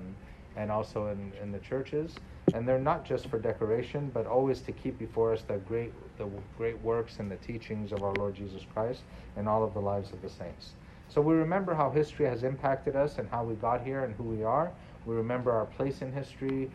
and 0.56 0.70
also 0.72 1.08
in, 1.08 1.32
in 1.42 1.52
the 1.52 1.60
churches. 1.60 2.20
And 2.54 2.68
they're 2.68 2.80
not 2.80 3.06
just 3.06 3.28
for 3.28 3.40
decoration, 3.40 4.12
but 4.14 4.28
always 4.28 4.60
to 4.62 4.74
keep 4.74 5.00
before 5.00 5.34
us 5.34 5.42
the 5.44 5.58
great, 5.58 5.94
the 6.18 6.28
great 6.58 6.80
works 6.82 7.20
and 7.20 7.32
the 7.32 7.38
teachings 7.38 7.94
of 7.94 8.04
our 8.04 8.14
Lord 8.14 8.36
Jesus 8.36 8.62
Christ 8.74 9.02
and 9.38 9.48
all 9.48 9.64
of 9.64 9.74
the 9.74 9.80
lives 9.80 10.12
of 10.12 10.22
the 10.22 10.30
saints. 10.30 10.74
So 11.14 11.20
we 11.20 11.34
remember 11.34 11.74
how 11.74 11.90
history 11.90 12.26
has 12.26 12.44
impacted 12.44 12.96
us 12.96 13.18
and 13.18 13.28
how 13.30 13.44
we 13.44 13.56
got 13.56 13.84
here 13.84 14.06
and 14.06 14.16
who 14.16 14.24
we 14.24 14.44
are. 14.44 14.72
We 15.06 15.14
remember 15.14 15.52
our 15.52 15.66
place 15.66 16.02
in 16.02 16.14
history. 16.14 16.72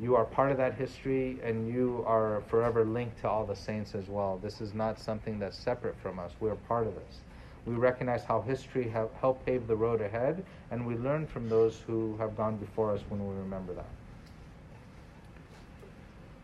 You 0.00 0.16
are 0.16 0.24
part 0.24 0.50
of 0.50 0.56
that 0.56 0.74
history 0.74 1.38
and 1.44 1.68
you 1.68 2.02
are 2.06 2.40
forever 2.48 2.86
linked 2.86 3.20
to 3.20 3.28
all 3.28 3.44
the 3.44 3.54
saints 3.54 3.94
as 3.94 4.08
well. 4.08 4.40
This 4.42 4.62
is 4.62 4.72
not 4.72 4.98
something 4.98 5.38
that's 5.38 5.58
separate 5.58 5.96
from 5.98 6.18
us. 6.18 6.32
We 6.40 6.48
are 6.48 6.54
part 6.54 6.86
of 6.86 6.94
this. 6.94 7.20
We 7.66 7.74
recognize 7.74 8.24
how 8.24 8.40
history 8.40 8.88
have 8.88 9.10
helped 9.20 9.44
pave 9.44 9.66
the 9.66 9.76
road 9.76 10.00
ahead 10.00 10.42
and 10.70 10.86
we 10.86 10.96
learn 10.96 11.26
from 11.26 11.50
those 11.50 11.82
who 11.86 12.16
have 12.16 12.38
gone 12.38 12.56
before 12.56 12.90
us 12.90 13.02
when 13.10 13.26
we 13.28 13.34
remember 13.36 13.74
that. 13.74 13.84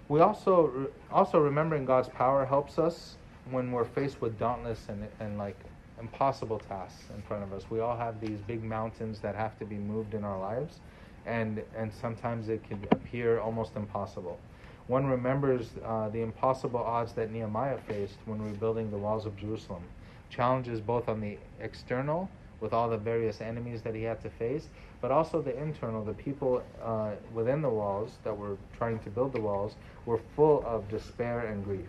We 0.09 0.21
also 0.21 0.91
also 1.11 1.39
remembering 1.39 1.87
God's 1.87 2.09
power 2.11 2.45
helps 2.45 2.79
us 2.79 3.17
when 3.51 3.73
we're 3.73 3.85
faced 3.85 4.21
with 4.21 4.39
dauntless 4.39 4.87
and, 4.91 5.09
and 5.21 5.39
like 5.39 5.57
impossible 6.01 6.59
tasks 6.59 7.05
in 7.15 7.23
front 7.23 7.43
of 7.43 7.53
us. 7.53 7.71
We 7.71 7.81
all 7.81 7.97
have 7.97 8.21
these 8.21 8.39
big 8.41 8.63
mountains 8.65 9.21
that 9.21 9.35
have 9.35 9.59
to 9.59 9.65
be 9.65 9.77
moved 9.77 10.15
in 10.15 10.25
our 10.25 10.39
lives, 10.39 10.81
and 11.27 11.63
and 11.77 11.93
sometimes 11.93 12.49
it 12.49 12.63
can 12.65 12.87
appear 12.91 13.39
almost 13.39 13.77
impossible. 13.77 14.39
One 14.87 15.07
remembers 15.07 15.71
uh, 15.85 16.09
the 16.09 16.23
impossible 16.23 16.81
odds 16.81 17.13
that 17.13 17.31
Nehemiah 17.31 17.79
faced 17.87 18.17
when 18.25 18.43
rebuilding 18.43 18.91
the 18.91 18.99
walls 18.99 19.27
of 19.27 19.37
Jerusalem. 19.37 19.83
Challenges 20.31 20.81
both 20.81 21.09
on 21.09 21.21
the 21.21 21.39
external, 21.61 22.29
with 22.61 22.73
all 22.73 22.89
the 22.89 22.97
various 22.97 23.41
enemies 23.41 23.83
that 23.83 23.95
he 23.95 24.03
had 24.03 24.21
to 24.23 24.31
face, 24.31 24.69
but 25.01 25.11
also 25.11 25.41
the 25.41 25.57
internal, 25.57 26.05
the 26.05 26.13
people 26.13 26.63
uh, 26.83 27.13
within 27.33 27.63
the 27.63 27.69
walls 27.69 28.19
that 28.25 28.37
were 28.37 28.57
trying 28.77 28.99
to 29.01 29.11
build 29.11 29.33
the 29.33 29.41
walls 29.41 29.77
were 30.07 30.21
full 30.37 30.63
of 30.67 30.89
despair 30.89 31.41
and 31.41 31.65
grief. 31.65 31.89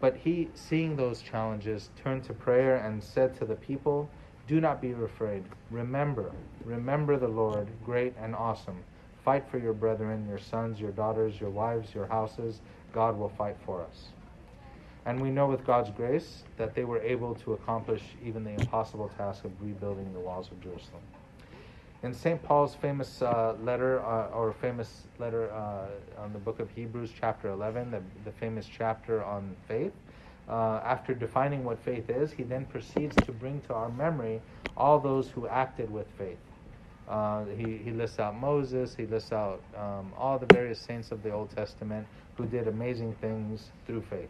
But 0.00 0.16
he, 0.16 0.50
seeing 0.54 0.96
those 0.96 1.22
challenges, 1.22 1.90
turned 2.02 2.24
to 2.24 2.34
prayer 2.34 2.76
and 2.76 3.02
said 3.02 3.34
to 3.38 3.44
the 3.44 3.54
people, 3.54 4.10
Do 4.46 4.60
not 4.60 4.80
be 4.82 4.92
afraid. 4.92 5.44
Remember, 5.70 6.30
remember 6.64 7.16
the 7.16 7.28
Lord, 7.28 7.68
great 7.84 8.14
and 8.20 8.34
awesome. 8.34 8.84
Fight 9.24 9.48
for 9.50 9.58
your 9.58 9.72
brethren, 9.72 10.26
your 10.28 10.38
sons, 10.38 10.80
your 10.80 10.92
daughters, 10.92 11.40
your 11.40 11.50
wives, 11.50 11.94
your 11.94 12.06
houses. 12.06 12.60
God 12.92 13.18
will 13.18 13.30
fight 13.30 13.56
for 13.64 13.82
us. 13.82 14.08
And 15.06 15.20
we 15.20 15.30
know 15.30 15.46
with 15.46 15.66
God's 15.66 15.90
grace 15.90 16.44
that 16.56 16.74
they 16.74 16.84
were 16.84 17.00
able 17.00 17.34
to 17.36 17.54
accomplish 17.54 18.02
even 18.24 18.44
the 18.44 18.50
impossible 18.50 19.10
task 19.16 19.44
of 19.44 19.52
rebuilding 19.62 20.12
the 20.12 20.20
walls 20.20 20.48
of 20.50 20.60
Jerusalem. 20.60 21.02
In 22.02 22.12
St. 22.12 22.42
Paul's 22.42 22.74
famous 22.74 23.22
uh, 23.22 23.54
letter, 23.62 24.04
uh, 24.04 24.28
or 24.28 24.52
famous 24.52 25.04
letter 25.18 25.50
uh, 25.50 25.86
on 26.18 26.32
the 26.32 26.38
book 26.38 26.60
of 26.60 26.70
Hebrews, 26.70 27.10
chapter 27.18 27.48
11, 27.48 27.90
the, 27.90 28.02
the 28.24 28.32
famous 28.32 28.66
chapter 28.66 29.24
on 29.24 29.56
faith, 29.66 29.92
uh, 30.48 30.80
after 30.84 31.14
defining 31.14 31.64
what 31.64 31.78
faith 31.78 32.10
is, 32.10 32.30
he 32.32 32.42
then 32.42 32.66
proceeds 32.66 33.16
to 33.24 33.32
bring 33.32 33.62
to 33.62 33.74
our 33.74 33.88
memory 33.88 34.42
all 34.76 35.00
those 35.00 35.30
who 35.30 35.48
acted 35.48 35.90
with 35.90 36.06
faith. 36.18 36.38
Uh, 37.08 37.46
he, 37.56 37.78
he 37.78 37.90
lists 37.90 38.18
out 38.18 38.38
Moses, 38.38 38.94
he 38.94 39.06
lists 39.06 39.32
out 39.32 39.62
um, 39.76 40.12
all 40.18 40.38
the 40.38 40.52
various 40.54 40.78
saints 40.78 41.12
of 41.12 41.22
the 41.22 41.30
Old 41.30 41.50
Testament 41.50 42.06
who 42.36 42.44
did 42.44 42.68
amazing 42.68 43.14
things 43.20 43.70
through 43.86 44.02
faith 44.02 44.28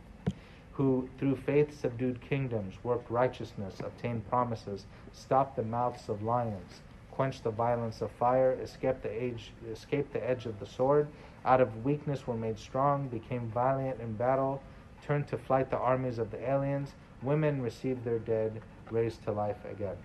who 0.76 1.08
through 1.18 1.34
faith 1.34 1.80
subdued 1.80 2.20
kingdoms, 2.20 2.74
worked 2.84 3.10
righteousness, 3.10 3.80
obtained 3.80 4.28
promises, 4.28 4.84
stopped 5.14 5.56
the 5.56 5.62
mouths 5.62 6.10
of 6.10 6.22
lions, 6.22 6.82
quenched 7.16 7.44
the 7.44 7.50
violence 7.50 8.02
of 8.02 8.10
fire, 8.12 8.58
escaped 8.62 9.02
the, 9.02 9.10
age, 9.10 9.50
escaped 9.72 10.12
the 10.12 10.30
edge 10.30 10.44
of 10.44 10.60
the 10.60 10.66
sword, 10.66 11.08
out 11.46 11.62
of 11.62 11.84
weakness 11.84 12.26
were 12.26 12.36
made 12.36 12.58
strong, 12.58 13.08
became 13.08 13.50
valiant 13.54 13.98
in 14.00 14.12
battle, 14.12 14.62
turned 15.02 15.26
to 15.28 15.38
flight 15.38 15.70
the 15.70 15.78
armies 15.78 16.18
of 16.18 16.30
the 16.30 16.50
aliens, 16.50 16.90
women 17.22 17.62
received 17.62 18.04
their 18.04 18.18
dead, 18.18 18.60
raised 18.90 19.22
to 19.24 19.32
life 19.32 19.64
again. 19.70 19.96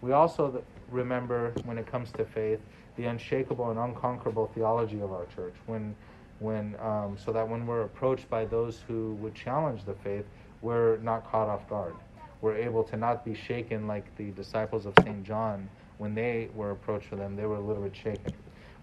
We 0.00 0.12
also 0.12 0.64
remember, 0.90 1.52
when 1.64 1.76
it 1.76 1.86
comes 1.86 2.10
to 2.12 2.24
faith, 2.24 2.60
the 2.96 3.04
unshakable 3.04 3.70
and 3.70 3.78
unconquerable 3.78 4.50
theology 4.54 5.00
of 5.00 5.12
our 5.12 5.26
church. 5.26 5.54
When 5.66 5.94
when 6.40 6.76
um, 6.80 7.16
so 7.22 7.32
that 7.32 7.48
when 7.48 7.66
we're 7.66 7.82
approached 7.82 8.30
by 8.30 8.44
those 8.44 8.80
who 8.86 9.14
would 9.14 9.34
challenge 9.34 9.84
the 9.84 9.94
faith, 9.94 10.24
we're 10.62 10.98
not 10.98 11.28
caught 11.28 11.48
off 11.48 11.68
guard. 11.68 11.96
We're 12.40 12.56
able 12.56 12.84
to 12.84 12.96
not 12.96 13.24
be 13.24 13.34
shaken 13.34 13.88
like 13.88 14.16
the 14.16 14.30
disciples 14.30 14.86
of 14.86 14.94
St. 15.02 15.24
John 15.24 15.68
when 15.98 16.14
they 16.14 16.48
were 16.54 16.70
approached 16.70 17.10
with 17.10 17.20
them, 17.20 17.36
they 17.36 17.44
were 17.44 17.56
a 17.56 17.60
little 17.60 17.82
bit 17.82 17.94
shaken. 17.94 18.32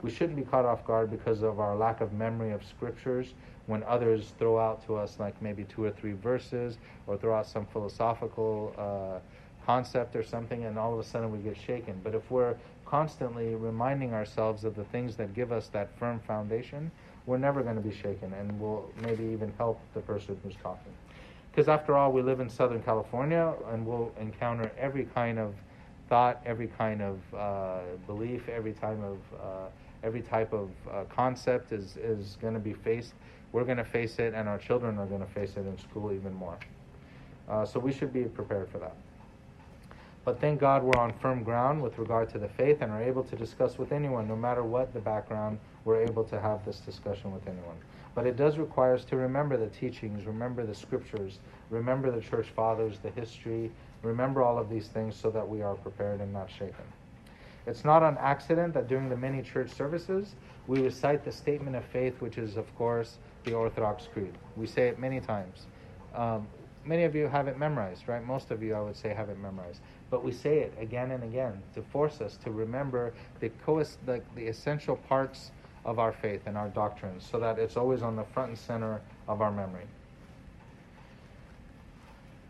We 0.02 0.12
shouldn't 0.12 0.36
be 0.36 0.44
caught 0.44 0.66
off 0.66 0.86
guard 0.86 1.10
because 1.10 1.42
of 1.42 1.60
our 1.60 1.76
lack 1.76 2.02
of 2.02 2.14
memory 2.14 2.52
of 2.52 2.64
scriptures 2.64 3.34
when 3.66 3.82
others 3.84 4.34
throw 4.38 4.60
out 4.60 4.86
to 4.86 4.96
us 4.96 5.18
like 5.20 5.42
maybe 5.42 5.64
two 5.64 5.84
or 5.84 5.92
three 5.92 6.14
verses 6.14 6.78
or 7.08 7.18
throw 7.18 7.36
out 7.36 7.48
some 7.48 7.66
philosophical 7.66 8.74
uh, 8.78 9.20
concept 9.66 10.16
or 10.16 10.24
something 10.24 10.66
and 10.66 10.78
all 10.78 10.94
of 10.94 11.00
a 11.00 11.04
sudden 11.04 11.32
we 11.32 11.40
get 11.40 11.58
shaken. 11.58 12.00
But 12.04 12.14
if 12.14 12.30
we're 12.30 12.56
constantly 12.86 13.56
reminding 13.56 14.14
ourselves 14.14 14.64
of 14.64 14.76
the 14.76 14.84
things 14.86 15.16
that 15.16 15.34
give 15.34 15.52
us 15.52 15.70
that 15.70 15.98
firm 15.98 16.20
foundation, 16.20 16.92
we're 17.26 17.40
never 17.40 17.64
going 17.64 17.76
to 17.76 17.82
be 17.82 17.96
shaken 17.96 18.32
and 18.34 18.60
will 18.60 18.92
maybe 19.02 19.24
even 19.24 19.52
help 19.58 19.80
the 19.96 20.02
person 20.02 20.38
who's 20.44 20.56
talking. 20.62 20.94
Because 21.52 21.68
after 21.68 21.96
all, 21.96 22.12
we 22.12 22.22
live 22.22 22.42
in 22.42 22.50
Southern 22.50 22.84
California 22.84 23.54
and 23.72 23.86
we'll 23.86 24.12
encounter 24.20 24.72
every 24.78 25.06
kind 25.16 25.40
of 25.40 25.56
thought, 26.10 26.42
every 26.46 26.68
kind 26.68 27.02
of 27.02 27.20
uh, 27.34 27.80
belief, 28.06 28.48
every 28.50 28.74
time 28.74 29.04
of 29.04 29.18
uh, 29.40 29.68
every 30.04 30.22
type 30.22 30.54
of 30.54 30.70
uh, 30.92 31.04
concept 31.06 31.72
is, 31.72 31.98
is 31.98 32.38
going 32.40 32.54
to 32.54 32.60
be 32.60 32.74
faced. 32.74 33.14
We're 33.52 33.64
going 33.64 33.78
to 33.78 33.86
face 33.86 34.20
it, 34.20 34.34
and 34.34 34.48
our 34.48 34.58
children 34.58 34.98
are 35.00 35.06
going 35.06 35.22
to 35.22 35.32
face 35.34 35.54
it 35.58 35.66
in 35.66 35.78
school 35.80 36.12
even 36.12 36.34
more. 36.34 36.58
Uh, 37.50 37.66
so 37.66 37.80
we 37.80 37.92
should 37.92 38.14
be 38.14 38.24
prepared 38.24 38.70
for 38.70 38.78
that. 38.80 38.96
But 40.24 40.42
thank 40.42 40.60
God 40.60 40.84
we're 40.84 41.00
on 41.00 41.14
firm 41.14 41.44
ground 41.44 41.82
with 41.82 41.98
regard 42.00 42.30
to 42.30 42.40
the 42.40 42.50
faith 42.50 42.82
and 42.82 42.92
are 42.92 43.02
able 43.02 43.24
to 43.24 43.36
discuss 43.36 43.78
with 43.78 43.92
anyone, 43.92 44.28
no 44.28 44.36
matter 44.36 44.64
what 44.64 44.92
the 44.94 45.00
background, 45.00 45.60
we're 45.86 46.02
able 46.02 46.24
to 46.26 46.40
have 46.40 46.66
this 46.66 46.80
discussion 46.80 47.32
with 47.32 47.48
anyone. 47.48 47.78
But 48.16 48.26
it 48.26 48.36
does 48.36 48.58
require 48.58 48.96
us 48.96 49.06
to 49.06 49.18
remember 49.18 49.56
the 49.56 49.68
teachings, 49.68 50.26
remember 50.26 50.66
the 50.66 50.74
scriptures, 50.74 51.40
remember 51.70 52.10
the 52.10 52.22
church 52.22 52.48
fathers, 52.56 52.98
the 53.04 53.12
history, 53.12 53.72
remember 54.06 54.44
all 54.44 54.58
of 54.58 54.70
these 54.70 54.88
things 54.88 55.16
so 55.16 55.30
that 55.32 55.48
we 55.48 55.62
are 55.62 55.76
prepared 55.76 56.22
and 56.22 56.32
not 56.32 56.50
shaken. 56.50 56.86
It's 57.68 57.84
not 57.84 58.04
an 58.04 58.18
accident 58.20 58.74
that 58.76 58.88
during 58.88 59.10
the 59.10 59.18
many 59.18 59.42
church 59.42 59.72
services 59.72 60.36
we 60.68 60.82
recite 60.82 61.24
the 61.26 61.32
statement 61.32 61.76
of 61.76 61.86
faith, 61.86 62.22
which 62.22 62.38
is, 62.38 62.58
of 62.58 62.74
course, 62.76 63.18
the 63.44 63.54
Orthodox 63.54 64.08
Creed. 64.12 64.34
We 64.56 64.68
say 64.68 64.88
it 64.88 65.00
many 65.00 65.20
times. 65.20 65.68
Um, 66.14 66.48
many 66.86 67.04
of 67.04 67.16
you 67.16 67.28
have 67.28 67.48
it 67.48 67.58
memorized, 67.58 68.08
right? 68.08 68.24
Most 68.24 68.52
of 68.52 68.64
you, 68.64 68.74
I 68.76 68.82
would 68.82 68.96
say, 68.96 69.14
have 69.14 69.30
it 69.30 69.38
memorized 69.38 69.82
but 70.10 70.24
we 70.24 70.32
say 70.32 70.60
it 70.60 70.74
again 70.80 71.12
and 71.12 71.24
again 71.24 71.62
to 71.74 71.82
force 71.82 72.22
us 72.22 72.38
to 72.38 72.52
remember 72.52 73.14
the, 73.40 73.50
co- 73.66 73.84
the, 74.06 74.22
the 74.36 74.48
essential 74.48 74.96
parts 74.96 75.52
of 75.84 76.00
our 76.00 76.14
faith 76.14 76.42
and 76.46 76.58
our 76.58 76.70
doctrines 76.70 77.28
so 77.30 77.40
that 77.40 77.60
it's 77.60 77.78
always 77.78 78.02
on 78.02 78.16
the 78.16 78.24
front 78.24 78.50
and 78.50 78.58
center 78.58 79.02
of 79.28 79.42
our 79.42 79.52
memory. 79.52 79.86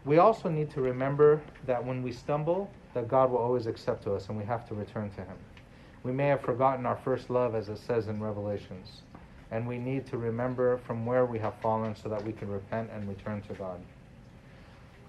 We 0.05 0.19
also 0.19 0.49
need 0.49 0.69
to 0.71 0.81
remember 0.81 1.41
that 1.65 1.83
when 1.83 2.03
we 2.03 2.11
stumble, 2.11 2.69
that 2.93 3.07
God 3.07 3.31
will 3.31 3.39
always 3.39 3.65
accept 3.65 4.03
to 4.03 4.13
us 4.13 4.29
and 4.29 4.37
we 4.37 4.45
have 4.45 4.67
to 4.69 4.75
return 4.75 5.09
to 5.11 5.21
Him. 5.21 5.37
We 6.03 6.11
may 6.11 6.27
have 6.27 6.41
forgotten 6.41 6.85
our 6.85 6.97
first 6.97 7.31
love, 7.31 7.55
as 7.55 7.69
it 7.69 7.79
says 7.79 8.07
in 8.07 8.21
Revelations, 8.21 9.01
and 9.49 9.67
we 9.67 9.79
need 9.79 10.05
to 10.07 10.17
remember 10.17 10.77
from 10.77 11.05
where 11.05 11.25
we 11.25 11.39
have 11.39 11.55
fallen 11.55 11.95
so 11.95 12.07
that 12.09 12.23
we 12.23 12.31
can 12.31 12.49
repent 12.49 12.91
and 12.93 13.09
return 13.09 13.41
to 13.43 13.53
God. 13.55 13.81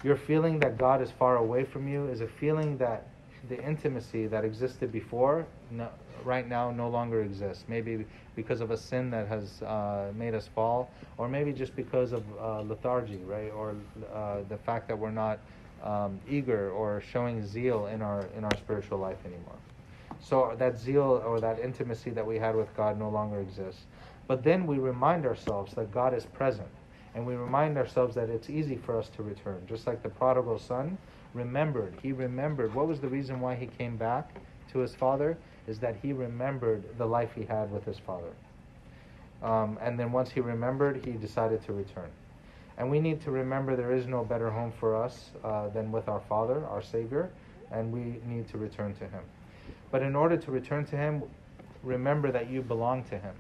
Your 0.03 0.17
feeling 0.17 0.59
that 0.61 0.79
God 0.79 1.03
is 1.03 1.11
far 1.11 1.37
away 1.37 1.65
from 1.65 1.87
you 1.87 2.07
is 2.09 2.23
a 2.23 2.27
feeling 2.27 2.79
that 2.79 3.09
the 3.49 3.63
intimacy 3.63 4.27
that 4.27 4.45
existed 4.45 4.93
before 4.93 5.47
no, 5.71 5.89
right 6.25 6.49
now 6.49 6.71
no 6.71 6.89
longer 6.89 7.23
exists. 7.23 7.65
Maybe 7.69 8.05
because 8.35 8.61
of 8.61 8.71
a 8.71 8.77
sin 8.77 9.11
that 9.11 9.29
has 9.29 9.63
uh, 9.63 10.13
made 10.17 10.35
us 10.35 10.49
fall, 10.49 10.91
or 11.19 11.29
maybe 11.29 11.53
just 11.53 11.75
because 11.77 12.13
of 12.13 12.25
uh, 12.39 12.63
lethargy, 12.63 13.19
right? 13.19 13.51
Or 13.53 13.77
uh, 14.13 14.43
the 14.49 14.57
fact 14.57 14.89
that 14.89 14.99
we're 14.99 15.11
not 15.11 15.39
um, 15.83 16.21
eager 16.29 16.71
or 16.71 17.01
showing 17.01 17.47
zeal 17.47 17.87
in 17.87 18.03
our 18.03 18.27
in 18.37 18.45
our 18.45 18.57
spiritual 18.57 18.99
life 18.99 19.19
anymore. 19.25 19.59
So 20.21 20.55
that 20.59 20.79
zeal 20.79 21.23
or 21.25 21.41
that 21.41 21.59
intimacy 21.61 22.11
that 22.11 22.27
we 22.27 22.39
had 22.39 22.57
with 22.57 22.75
God 22.77 22.99
no 22.99 23.09
longer 23.09 23.41
exists. 23.41 23.83
But 24.27 24.43
then 24.43 24.67
we 24.67 24.79
remind 24.79 25.27
ourselves 25.27 25.75
that 25.75 25.93
God 25.93 26.15
is 26.15 26.27
present 26.27 26.69
and 27.15 27.27
we 27.27 27.35
remind 27.35 27.79
ourselves 27.79 28.15
that 28.15 28.29
it's 28.29 28.51
easy 28.51 28.77
for 28.77 28.99
us 28.99 29.09
to 29.11 29.23
return. 29.23 29.63
Just 29.67 29.87
like 29.87 30.03
the 30.03 30.09
prodigal 30.09 30.59
son 30.59 30.99
remembered. 31.35 31.95
He 32.03 32.13
remembered. 32.13 32.75
What 32.75 32.89
was 32.89 33.01
the 33.01 33.09
reason 33.09 33.41
why 33.41 33.55
he 33.55 33.67
came 33.67 33.97
back 33.97 34.41
to 34.73 34.79
his 34.79 34.95
father? 34.95 35.37
Is 35.67 35.79
that 35.81 35.97
he 36.03 36.13
remembered 36.13 36.97
the 36.99 37.07
life 37.07 37.31
he 37.35 37.45
had 37.45 37.71
with 37.73 37.85
his 37.85 37.99
father. 37.99 38.33
Um, 39.43 39.79
and 39.83 39.99
then 39.99 40.13
once 40.13 40.31
he 40.31 40.41
remembered, 40.41 41.05
he 41.05 41.13
decided 41.13 41.63
to 41.67 41.73
return. 41.73 42.11
And 42.79 42.91
we 42.91 43.01
need 43.01 43.21
to 43.23 43.31
remember 43.31 43.75
there 43.75 43.93
is 43.93 44.07
no 44.07 44.25
better 44.25 44.51
home 44.51 44.73
for 44.79 44.97
us 44.97 45.31
uh, 45.43 45.69
than 45.69 45.91
with 45.91 46.09
our 46.09 46.21
Father, 46.21 46.65
our 46.67 46.83
Savior, 46.83 47.31
and 47.71 47.91
we 47.93 48.21
need 48.27 48.49
to 48.49 48.59
return 48.59 48.95
to 48.95 49.05
Him. 49.09 49.23
But 49.91 50.03
in 50.03 50.15
order 50.15 50.37
to 50.37 50.51
return 50.51 50.85
to 50.87 50.97
Him, 50.97 51.23
remember 51.83 52.31
that 52.33 52.51
you 52.51 52.63
belong 52.63 53.05
to 53.05 53.19
Him. 53.19 53.35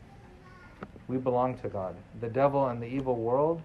We 1.09 1.19
belong 1.19 1.59
to 1.59 1.69
God. 1.69 1.97
The 2.21 2.28
devil 2.28 2.69
and 2.69 2.83
the 2.83 2.87
evil 2.87 3.16
world 3.16 3.62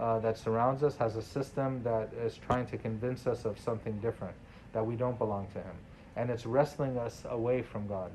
uh, 0.00 0.18
that 0.20 0.38
surrounds 0.38 0.82
us 0.82 0.96
has 0.96 1.16
a 1.16 1.22
system 1.22 1.82
that 1.82 2.10
is 2.24 2.36
trying 2.36 2.66
to 2.66 2.78
convince 2.78 3.26
us 3.26 3.44
of 3.44 3.58
something 3.58 3.98
different, 4.00 4.34
that 4.72 4.84
we 4.84 4.96
don't 4.96 5.18
belong 5.18 5.46
to 5.48 5.58
Him. 5.58 5.76
And 6.16 6.30
it's 6.30 6.46
wrestling 6.46 6.96
us 6.98 7.22
away 7.28 7.62
from 7.62 7.86
God. 7.86 8.10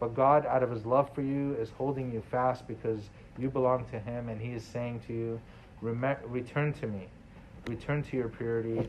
But 0.00 0.14
God, 0.14 0.44
out 0.44 0.62
of 0.62 0.70
His 0.70 0.84
love 0.84 1.14
for 1.14 1.22
you, 1.22 1.54
is 1.54 1.70
holding 1.70 2.12
you 2.12 2.20
fast 2.20 2.66
because 2.66 3.08
you 3.38 3.48
belong 3.50 3.86
to 3.86 4.00
Him, 4.00 4.28
and 4.28 4.40
He 4.40 4.52
is 4.52 4.64
saying 4.64 5.00
to 5.06 5.12
you, 5.12 5.40
Return 5.80 6.72
to 6.74 6.86
me. 6.86 7.06
Return 7.66 8.02
to 8.02 8.16
your 8.16 8.28
purity, 8.28 8.88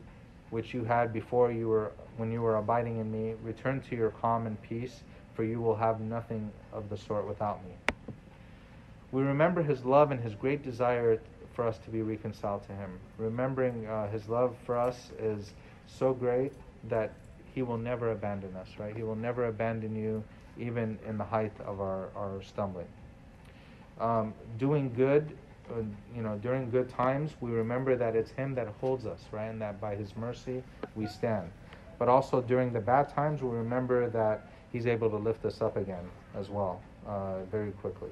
which 0.49 0.73
you 0.73 0.83
had 0.83 1.13
before 1.13 1.51
you 1.51 1.67
were 1.67 1.91
when 2.15 2.31
you 2.31 2.41
were 2.41 2.55
abiding 2.55 2.97
in 2.97 3.11
me. 3.11 3.35
Return 3.43 3.81
to 3.89 3.95
your 3.95 4.11
calm 4.11 4.47
and 4.47 4.59
peace, 4.63 5.01
for 5.35 5.43
you 5.43 5.61
will 5.61 5.75
have 5.75 5.99
nothing 5.99 6.51
of 6.73 6.89
the 6.89 6.97
sort 6.97 7.27
without 7.27 7.63
me. 7.65 7.73
We 9.11 9.21
remember 9.21 9.63
his 9.63 9.85
love 9.85 10.11
and 10.11 10.21
his 10.21 10.35
great 10.35 10.63
desire 10.63 11.19
for 11.57 11.65
us 11.65 11.79
to 11.79 11.89
be 11.89 12.03
reconciled 12.03 12.63
to 12.67 12.73
him. 12.73 12.91
Remembering 13.17 13.87
uh, 13.87 14.07
his 14.11 14.29
love 14.29 14.55
for 14.63 14.77
us 14.77 15.09
is 15.19 15.53
so 15.87 16.13
great 16.13 16.53
that 16.87 17.11
he 17.55 17.63
will 17.63 17.79
never 17.79 18.11
abandon 18.11 18.55
us, 18.55 18.67
right? 18.77 18.95
He 18.95 19.01
will 19.01 19.15
never 19.15 19.47
abandon 19.47 19.95
you 19.95 20.23
even 20.59 20.99
in 21.07 21.17
the 21.17 21.23
height 21.23 21.51
of 21.65 21.81
our, 21.81 22.09
our 22.15 22.43
stumbling. 22.43 22.85
Um, 23.99 24.35
doing 24.59 24.93
good, 24.93 25.35
uh, 25.71 25.81
you 26.15 26.21
know, 26.21 26.37
during 26.43 26.69
good 26.69 26.89
times, 26.89 27.31
we 27.41 27.49
remember 27.49 27.95
that 27.95 28.15
it's 28.15 28.29
him 28.29 28.53
that 28.53 28.67
holds 28.79 29.07
us, 29.07 29.21
right? 29.31 29.47
And 29.47 29.59
that 29.59 29.81
by 29.81 29.95
his 29.95 30.15
mercy 30.15 30.61
we 30.95 31.07
stand. 31.07 31.49
But 31.97 32.07
also 32.07 32.39
during 32.39 32.71
the 32.71 32.81
bad 32.81 33.09
times, 33.09 33.41
we 33.41 33.49
remember 33.49 34.11
that 34.11 34.45
he's 34.71 34.85
able 34.85 35.09
to 35.09 35.17
lift 35.17 35.43
us 35.43 35.59
up 35.63 35.75
again 35.75 36.07
as 36.35 36.51
well, 36.51 36.83
uh, 37.07 37.39
very 37.51 37.71
quickly. 37.71 38.11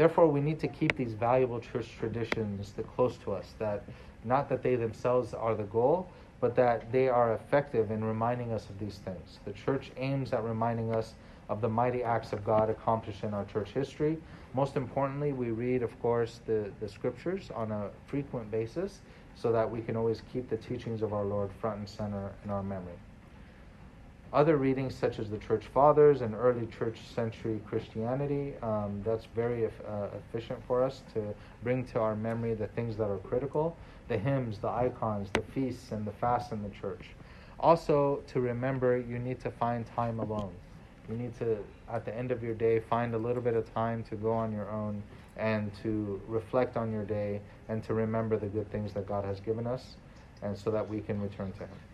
Therefore, 0.00 0.28
we 0.28 0.40
need 0.40 0.58
to 0.60 0.68
keep 0.68 0.96
these 0.96 1.12
valuable 1.12 1.60
church 1.60 1.90
traditions 1.98 2.72
close 2.96 3.18
to 3.18 3.32
us. 3.32 3.52
That 3.58 3.84
not 4.24 4.48
that 4.48 4.62
they 4.62 4.74
themselves 4.74 5.34
are 5.34 5.54
the 5.54 5.64
goal, 5.64 6.08
but 6.40 6.54
that 6.54 6.90
they 6.90 7.10
are 7.10 7.34
effective 7.34 7.90
in 7.90 8.02
reminding 8.02 8.50
us 8.50 8.70
of 8.70 8.78
these 8.78 8.96
things. 9.04 9.40
The 9.44 9.52
church 9.52 9.90
aims 9.98 10.32
at 10.32 10.42
reminding 10.42 10.90
us 10.90 11.16
of 11.50 11.60
the 11.60 11.68
mighty 11.68 12.02
acts 12.02 12.32
of 12.32 12.42
God 12.46 12.70
accomplished 12.70 13.24
in 13.24 13.34
our 13.34 13.44
church 13.44 13.72
history. 13.72 14.16
Most 14.54 14.74
importantly, 14.74 15.34
we 15.34 15.50
read, 15.50 15.82
of 15.82 16.00
course, 16.00 16.40
the, 16.46 16.72
the 16.80 16.88
scriptures 16.88 17.50
on 17.54 17.70
a 17.70 17.90
frequent 18.06 18.50
basis 18.50 19.00
so 19.34 19.52
that 19.52 19.70
we 19.70 19.82
can 19.82 19.98
always 19.98 20.22
keep 20.32 20.48
the 20.48 20.56
teachings 20.56 21.02
of 21.02 21.12
our 21.12 21.26
Lord 21.26 21.52
front 21.52 21.78
and 21.78 21.86
center 21.86 22.32
in 22.42 22.50
our 22.50 22.62
memory. 22.62 22.96
Other 24.32 24.56
readings, 24.56 24.94
such 24.94 25.18
as 25.18 25.28
the 25.28 25.38
Church 25.38 25.64
Fathers 25.66 26.20
and 26.20 26.36
early 26.36 26.66
church 26.66 27.00
century 27.12 27.60
Christianity, 27.66 28.54
um, 28.62 29.02
that's 29.04 29.24
very 29.34 29.66
uh, 29.66 30.06
efficient 30.14 30.60
for 30.68 30.84
us 30.84 31.02
to 31.14 31.34
bring 31.64 31.84
to 31.86 31.98
our 31.98 32.14
memory 32.14 32.54
the 32.54 32.68
things 32.68 32.96
that 32.96 33.10
are 33.10 33.18
critical 33.18 33.76
the 34.06 34.18
hymns, 34.18 34.58
the 34.58 34.68
icons, 34.68 35.28
the 35.32 35.42
feasts, 35.52 35.92
and 35.92 36.04
the 36.04 36.12
fasts 36.12 36.52
in 36.52 36.62
the 36.62 36.68
church. 36.68 37.10
Also, 37.60 38.20
to 38.26 38.40
remember, 38.40 38.98
you 38.98 39.18
need 39.18 39.40
to 39.40 39.50
find 39.50 39.86
time 39.86 40.18
alone. 40.18 40.52
You 41.08 41.16
need 41.16 41.36
to, 41.38 41.58
at 41.88 42.04
the 42.04 42.16
end 42.16 42.32
of 42.32 42.42
your 42.42 42.54
day, 42.54 42.80
find 42.80 43.14
a 43.14 43.18
little 43.18 43.42
bit 43.42 43.54
of 43.54 43.72
time 43.72 44.02
to 44.04 44.16
go 44.16 44.32
on 44.32 44.52
your 44.52 44.68
own 44.68 45.02
and 45.36 45.72
to 45.82 46.20
reflect 46.26 46.76
on 46.76 46.92
your 46.92 47.04
day 47.04 47.40
and 47.68 47.84
to 47.84 47.94
remember 47.94 48.36
the 48.36 48.46
good 48.46 48.70
things 48.70 48.92
that 48.94 49.06
God 49.06 49.24
has 49.24 49.40
given 49.40 49.66
us, 49.66 49.94
and 50.42 50.56
so 50.56 50.70
that 50.70 50.88
we 50.88 51.00
can 51.00 51.20
return 51.20 51.52
to 51.52 51.60
Him. 51.60 51.89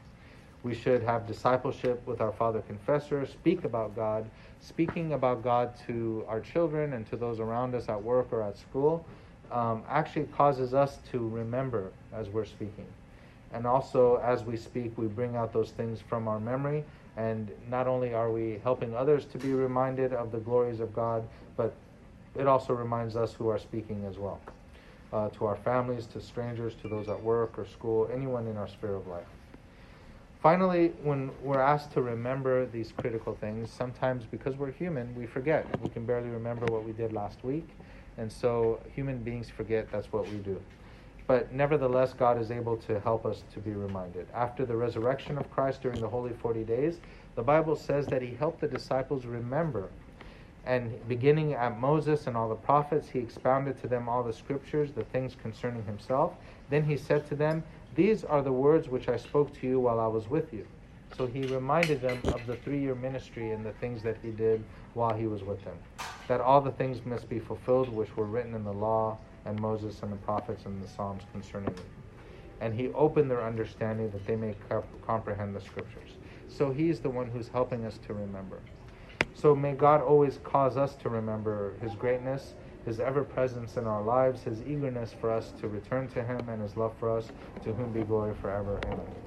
We 0.67 0.75
should 0.75 1.05
have 1.05 1.29
discipleship 1.29 2.05
with 2.09 2.21
our 2.21 2.33
Father 2.33 2.61
Confessor, 2.61 3.25
speak 3.27 3.63
about 3.63 3.95
God, 3.95 4.29
speaking 4.59 5.13
about 5.13 5.45
God 5.45 5.73
to 5.87 6.25
our 6.27 6.41
children 6.41 6.95
and 6.95 7.09
to 7.09 7.17
those 7.17 7.39
around 7.39 7.77
us 7.77 7.89
at 7.89 8.03
work 8.03 8.33
or 8.33 8.43
at 8.43 8.59
school 8.59 9.07
um, 9.53 9.85
actually 9.89 10.25
causes 10.37 10.75
us 10.75 10.99
to 11.13 11.29
remember 11.29 11.93
as 12.13 12.29
we're 12.31 12.45
speaking. 12.45 12.87
And 13.53 13.65
also, 13.65 14.17
as 14.17 14.43
we 14.43 14.57
speak, 14.57 14.99
we 14.99 15.07
bring 15.07 15.37
out 15.37 15.53
those 15.53 15.71
things 15.71 16.01
from 16.01 16.27
our 16.27 16.41
memory. 16.41 16.83
And 17.17 17.49
not 17.71 17.87
only 17.87 18.13
are 18.13 18.33
we 18.33 18.61
helping 18.65 18.93
others 18.93 19.25
to 19.27 19.39
be 19.39 19.53
reminded 19.53 20.13
of 20.13 20.33
the 20.33 20.39
glories 20.39 20.81
of 20.81 20.93
God, 20.93 21.23
but 21.57 21.73
it 22.35 22.49
also 22.49 22.75
reminds 22.75 23.15
us 23.15 23.33
who 23.35 23.49
are 23.51 23.61
speaking 23.61 24.05
as 24.05 24.19
well. 24.19 24.41
Uh, 25.13 25.29
to 25.29 25.47
our 25.47 25.55
families, 25.55 26.07
to 26.07 26.21
strangers, 26.21 26.75
to 26.83 26.89
those 26.89 27.09
at 27.09 27.23
work 27.23 27.57
or 27.57 27.67
school, 27.67 28.11
anyone 28.13 28.49
in 28.49 28.57
our 28.57 28.67
sphere 28.67 28.97
of 28.97 29.07
life. 29.07 29.27
Finally, 30.47 30.93
when 31.03 31.33
we're 31.43 31.59
asked 31.61 31.91
to 31.91 32.01
remember 32.01 32.67
these 32.67 32.93
critical 32.93 33.35
things, 33.35 33.69
sometimes 33.69 34.23
because 34.27 34.55
we're 34.55 34.71
human, 34.71 35.13
we 35.17 35.27
forget. 35.27 35.67
We 35.83 35.89
can 35.89 36.07
barely 36.07 36.29
remember 36.29 36.67
what 36.67 36.85
we 36.85 36.93
did 36.93 37.13
last 37.13 37.43
week 37.43 37.69
and 38.17 38.31
so 38.31 38.79
human 38.95 39.19
beings 39.19 39.51
forget 39.51 39.91
that's 39.91 40.13
what 40.13 40.29
we 40.29 40.37
do. 40.37 40.63
But 41.27 41.53
nevertheless, 41.53 42.13
God 42.13 42.41
is 42.41 42.53
able 42.53 42.77
to 42.77 43.01
help 43.01 43.27
us 43.27 43.43
to 43.55 43.59
be 43.59 43.73
reminded. 43.73 44.29
After 44.33 44.65
the 44.65 44.77
resurrection 44.77 45.37
of 45.37 45.51
Christ 45.51 45.83
during 45.83 46.01
the 46.01 46.09
Holy 46.09 46.33
40 46.33 46.63
days, 46.63 47.01
the 47.35 47.43
Bible 47.43 47.75
says 47.75 48.07
that 48.07 48.23
He 48.23 48.33
helped 48.33 48.61
the 48.61 48.69
disciples 48.69 49.27
remember. 49.27 49.89
And 50.65 50.97
beginning 51.09 51.55
at 51.55 51.81
Moses 51.81 52.29
and 52.29 52.37
all 52.37 52.49
the 52.49 52.55
prophets, 52.55 53.09
He 53.09 53.19
expounded 53.19 53.81
to 53.83 53.89
them 53.89 54.09
all 54.09 54.23
the 54.23 54.33
scriptures, 54.33 54.93
the 54.93 55.03
things 55.03 55.35
concerning 55.43 55.85
Himself. 55.87 56.35
Then 56.71 56.85
He 56.85 56.97
said 56.97 57.27
to 57.31 57.35
them, 57.35 57.65
These 57.97 58.25
are 58.25 58.43
the 58.43 58.53
words 58.53 58.89
which 58.89 59.09
I 59.09 59.17
spoke 59.17 59.59
to 59.61 59.67
you 59.67 59.81
while 59.81 59.99
I 59.99 60.07
was 60.07 60.29
with 60.29 60.53
you. 60.53 60.67
So 61.17 61.27
He 61.27 61.47
reminded 61.47 62.01
them 62.01 62.21
of 62.33 62.47
the 62.47 62.57
three 62.57 62.81
year 62.81 62.95
ministry 62.95 63.51
and 63.51 63.65
the 63.65 63.73
things 63.73 64.03
that 64.03 64.19
He 64.23 64.31
did 64.31 64.63
while 64.95 65.15
He 65.15 65.27
was 65.27 65.43
with 65.43 65.65
them 65.65 65.79
that 66.29 66.41
all 66.41 66.61
the 66.61 66.73
things 66.73 67.05
must 67.05 67.29
be 67.29 67.39
fulfilled 67.39 67.89
which 67.89 68.17
were 68.17 68.25
written 68.25 68.55
in 68.55 68.65
the 68.65 68.73
law 68.73 69.17
and 69.45 69.61
Moses 69.61 70.03
and 70.03 70.13
the 70.13 70.17
prophets 70.17 70.65
and 70.67 70.83
the 70.83 70.89
Psalms 70.89 71.23
concerning 71.33 71.71
me. 71.71 71.83
And 72.61 72.75
he 72.75 72.89
opened 72.89 73.31
their 73.31 73.45
understanding 73.45 74.11
that 74.11 74.27
they 74.27 74.35
may 74.35 74.55
comprehend 75.07 75.55
the 75.55 75.61
scriptures. 75.61 76.11
So 76.49 76.73
he's 76.73 77.01
the 77.01 77.11
one 77.11 77.27
who's 77.29 77.49
helping 77.49 77.85
us 77.85 77.99
to 78.07 78.15
remember. 78.15 78.61
So 79.35 79.55
may 79.55 79.75
God 79.75 80.01
always 80.01 80.39
cause 80.43 80.77
us 80.77 80.97
to 80.97 81.09
remember 81.09 81.75
his 81.83 81.95
greatness, 81.95 82.55
his 82.87 83.01
ever 83.01 83.25
presence 83.25 83.77
in 83.77 83.87
our 83.87 84.05
lives, 84.05 84.45
his 84.45 84.63
eagerness 84.63 85.13
for 85.13 85.33
us 85.33 85.53
to 85.61 85.69
return 85.69 86.09
to 86.11 86.25
him, 86.25 86.49
and 86.49 86.63
his 86.63 86.77
love 86.79 86.99
for 86.99 87.17
us, 87.17 87.33
to 87.65 87.75
whom 87.75 87.93
be 87.93 88.05
glory 88.05 88.35
forever. 88.35 88.83
Amen. 88.87 89.26